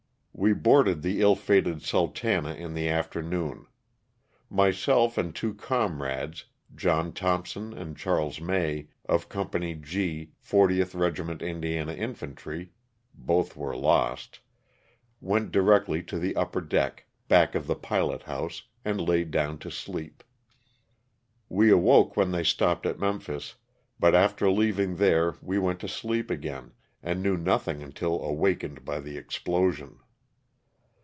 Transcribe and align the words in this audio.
We 0.33 0.53
boarded 0.53 1.03
the 1.03 1.21
illfated 1.21 1.81
'* 1.81 1.81
Sultana" 1.83 2.55
in 2.55 2.73
the 2.73 2.89
afternoon. 2.89 3.67
Myself 4.49 5.15
and 5.15 5.35
two 5.35 5.53
comrades, 5.53 6.45
John 6.73 7.13
Thompson 7.13 7.73
and 7.77 7.95
Chas. 7.95 8.39
May, 8.41 8.87
of 9.07 9.29
Company 9.29 9.75
G, 9.75 10.31
40th 10.43 10.99
Regiment 10.99 11.43
Indiana 11.43 11.93
Infantry 11.93 12.71
(both 13.13 13.55
were 13.55 13.75
lost), 13.77 14.39
went 15.19 15.51
directly 15.51 16.01
to 16.03 16.17
the 16.17 16.35
upper 16.35 16.61
deck, 16.61 17.05
back 17.27 17.53
of 17.53 17.67
the 17.67 17.75
pilot 17.75 18.23
house, 18.23 18.63
and 18.83 18.99
laid 18.99 19.29
down 19.29 19.59
to 19.59 19.69
sleep. 19.69 20.23
We 21.49 21.69
awoke 21.69 22.17
when 22.17 22.31
they 22.31 22.45
stopped 22.45 22.87
at 22.87 22.97
Memphis, 22.97 23.55
but 23.99 24.15
after 24.15 24.49
leaving 24.49 24.95
there 24.95 25.35
we 25.39 25.59
went 25.59 25.79
to 25.81 25.87
sleep 25.87 26.31
again 26.31 26.71
and 27.03 27.21
knew 27.21 27.37
nothing 27.37 27.83
until 27.83 28.23
awakened 28.23 28.83
by 28.83 29.01
the 29.01 29.17
explosion. 29.17 29.99